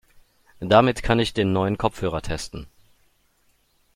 Damit 0.61 1.03
kann 1.03 1.19
ich 1.19 1.35
den 1.35 1.53
neuen 1.53 1.77
Kopfhörer 1.77 2.23
testen. 2.23 2.65